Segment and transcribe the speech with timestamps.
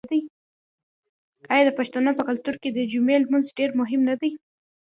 [1.53, 4.31] آیا د پښتنو په کلتور کې د جمعې لمونځ ډیر مهم نه دی؟